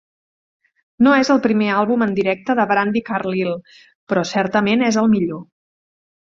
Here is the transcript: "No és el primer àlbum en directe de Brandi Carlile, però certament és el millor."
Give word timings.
"No 1.07 1.11
és 1.23 1.29
el 1.33 1.41
primer 1.43 1.67
àlbum 1.81 2.05
en 2.05 2.15
directe 2.19 2.55
de 2.61 2.65
Brandi 2.71 3.03
Carlile, 3.11 3.53
però 4.13 4.25
certament 4.31 4.87
és 4.89 4.99
el 5.05 5.13
millor." 5.15 5.45